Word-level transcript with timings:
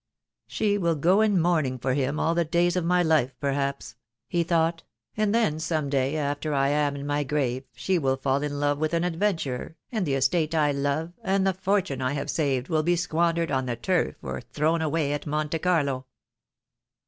"She 0.47 0.79
will 0.79 0.95
go 0.95 1.21
in 1.21 1.39
mourning 1.39 1.77
for 1.77 1.93
him 1.93 2.19
all 2.19 2.33
the 2.33 2.43
days 2.43 2.75
of 2.75 2.83
my 2.83 3.03
life, 3.03 3.35
perhaps," 3.39 3.93
he 4.27 4.41
thought, 4.43 4.81
"and 5.15 5.29
then 5.31 5.59
some 5.59 5.91
day 5.91 6.17
after 6.17 6.55
I 6.55 6.69
am 6.69 6.95
in 6.95 7.05
my 7.05 7.23
grave 7.23 7.65
she 7.75 7.99
mil 7.99 8.17
fall 8.17 8.41
in 8.41 8.59
love 8.59 8.79
with 8.79 8.95
an 8.95 9.03
adventurer, 9.03 9.75
and 9.91 10.03
the 10.07 10.15
estate 10.15 10.55
I 10.55 10.71
love 10.71 11.13
and 11.23 11.45
the 11.45 11.53
fortune 11.53 12.01
I 12.01 12.13
have 12.13 12.31
saved 12.31 12.67
will 12.67 12.81
be 12.81 12.95
squandered 12.95 13.51
on 13.51 13.67
the 13.67 13.75
Turf 13.75 14.15
or 14.23 14.41
thrown 14.41 14.81
away 14.81 15.13
at 15.13 15.27
Monte 15.27 15.59
Carlo." 15.59 16.07